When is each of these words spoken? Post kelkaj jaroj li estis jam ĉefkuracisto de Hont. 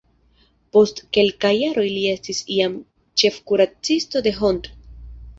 Post 0.75 1.01
kelkaj 1.17 1.51
jaroj 1.55 1.83
li 1.91 1.99
estis 2.13 2.39
jam 2.59 2.77
ĉefkuracisto 3.23 4.23
de 4.29 4.33
Hont. 4.39 4.71